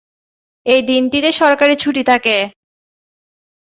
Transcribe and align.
এই 0.65 0.81
দিনটিতে 0.81 1.29
সরকারি 1.31 1.75
ছুটি 1.75 2.03
থাকে। 2.03 2.37